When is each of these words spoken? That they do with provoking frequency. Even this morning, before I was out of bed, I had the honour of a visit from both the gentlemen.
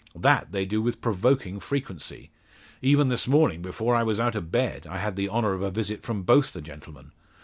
That 0.15 0.51
they 0.51 0.65
do 0.65 0.81
with 0.81 0.99
provoking 0.99 1.59
frequency. 1.59 2.31
Even 2.81 3.09
this 3.09 3.27
morning, 3.27 3.61
before 3.61 3.93
I 3.93 4.01
was 4.01 4.19
out 4.19 4.33
of 4.35 4.51
bed, 4.51 4.87
I 4.87 4.97
had 4.97 5.15
the 5.15 5.29
honour 5.29 5.53
of 5.53 5.61
a 5.61 5.69
visit 5.69 6.01
from 6.01 6.23
both 6.23 6.53
the 6.53 6.61
gentlemen. 6.63 7.11